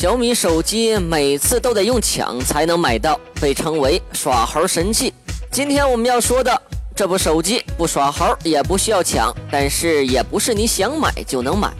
[0.00, 5.12] 小米手机每次都得用抢才能买到，被称为耍猴神器。
[5.50, 6.58] 今天我们要说的
[6.96, 11.70] 这部手机不耍猴，也不需要抢，但是也不是你想买就能买。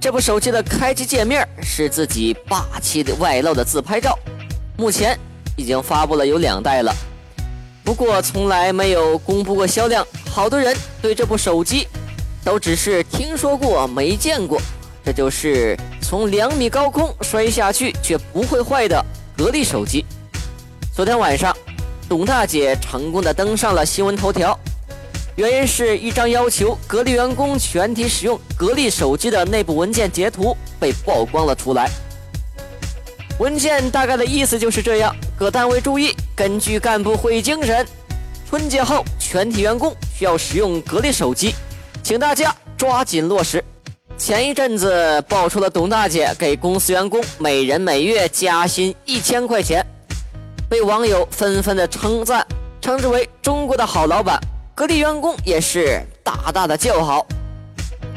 [0.00, 4.18] 这部手机的开机界面是自己霸气的外露的自拍照，
[4.76, 5.16] 目前
[5.56, 6.92] 已经发布了有两代了，
[7.84, 10.04] 不过从来没有公布过销量。
[10.28, 11.86] 好多人对这部手机
[12.44, 14.60] 都只是听说过没见过，
[15.04, 15.78] 这就是
[16.12, 19.02] 从两米高空摔下去却不会坏的
[19.34, 20.04] 格力手机。
[20.94, 21.56] 昨天晚上。
[22.06, 24.58] 董大姐成功的登上了新闻头条，
[25.36, 31.88] 原因是一张要求格力员工全体使用格力手机的内部文件截图被曝光了出来。
[33.38, 37.86] 文件大概的意思就是这样：各单位注意，根据干部会议精神，
[38.50, 41.54] 春节后全体员工需要使用格力手机，
[42.02, 43.64] 请大家抓紧落实。
[44.24, 49.84] 前一阵子爆出了董大姐给公司员工每人每月加薪一千块钱。
[50.70, 52.46] 被网友纷纷的称赞，
[52.80, 54.38] 称之为中国的好老板。
[54.76, 57.26] 格力员工也是大大的叫好。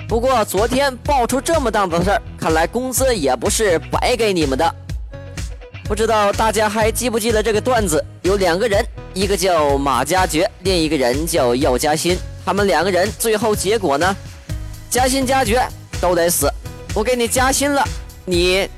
[0.08, 4.76] 不过昨天爆出这么大的事儿，看来工资也不是白给你们的。
[5.86, 8.06] 不知道大家还记不记得这个段子？
[8.22, 12.16] 有两个人，一个叫马加爵，另一个人叫药加薪。
[12.46, 14.16] 他们两个人最后结果呢？
[14.88, 15.68] 加薪加爵
[16.02, 16.52] 都得死。
[16.94, 17.84] 我给你加薪了，
[18.26, 18.70] 你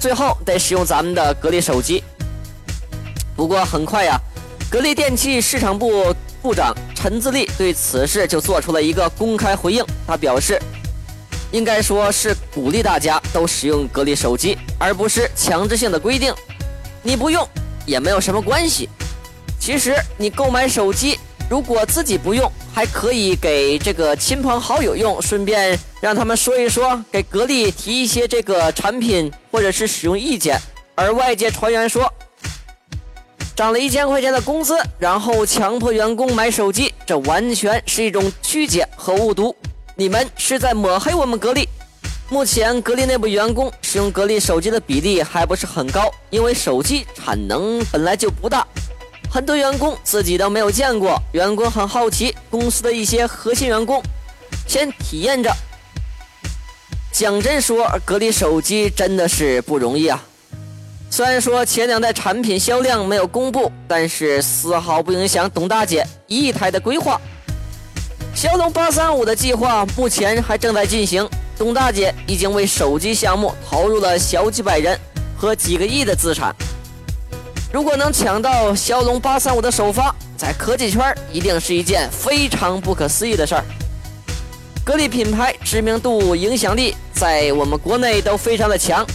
[0.00, 2.02] 最后得使用咱们的格力手机。
[3.36, 4.18] 不过很快呀，
[4.70, 9.84] 格力电器市场部部长陈自立对此事就做出了一个公开回应。
[10.06, 10.60] 他表示，
[11.52, 16.34] 应该说是鼓励大家都使用格力手机，而不是强制性的规定。
[17.02, 17.48] 你不用
[17.86, 18.88] 也没有什么关系。
[19.60, 21.18] 其实你购买手机，
[21.48, 30.58] 如果自己不用，还可以给这个亲朋好友用，顺便让他们说一说，给格力提一些这个产品或者是使用意见。
[30.94, 32.12] 而外界传言说。
[33.56, 39.52] 涨了一千块钱的工资，然后强迫员工买手机，这完全是一种曲解和误读。
[39.96, 41.68] 你们是在抹黑我们格力。
[42.30, 48.64] 目前格力内部员工使用格力手机的比例还不是很高，因为手机产能本来就不大，
[49.28, 51.20] 很多员工自己都没有见过。
[51.32, 54.00] 员工很好奇，公司的一些核心员工
[54.68, 55.52] 先体验着。
[57.18, 60.22] 讲真说，格力手机真的是不容易啊。
[61.10, 67.20] 虽然说前两代产品销量没有公布，但是丝毫不影响董大姐一台的规划。
[68.36, 74.96] 骁龙八三五的计划目前还正在进行，董大姐已经为手机项目投入了小几百人
[75.36, 76.54] 和几个亿的资产。
[77.72, 83.64] 如果能抢到骁龙八三五的首发，在科技圈一定是一件非常不可思议的事儿。
[84.88, 89.06] 格力品牌知名度、影响力在我们国内都非常的强。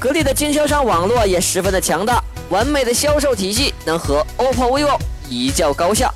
[0.00, 6.10] 格力的经销商网络也十分的强大，完美的销售体系能和 OPPO、vivo 一较高下。